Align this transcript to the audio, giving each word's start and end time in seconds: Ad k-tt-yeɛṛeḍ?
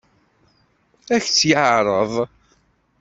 Ad 1.15 1.19
k-tt-yeɛṛeḍ? 1.23 2.13